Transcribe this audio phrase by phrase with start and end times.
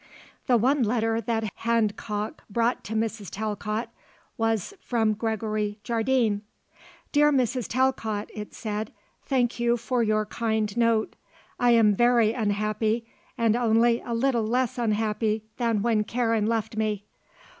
[0.47, 3.29] The one letter that Handcock brought to Mrs.
[3.29, 3.89] Talcott
[4.35, 6.41] was from Gregory Jardine:
[7.11, 7.67] "Dear Mrs.
[7.67, 8.91] Talcott," it said,
[9.27, 11.15] "Thank you for your kind note.
[11.59, 13.05] I am very unhappy
[13.37, 17.05] and only a little less unhappy than when Karen left me.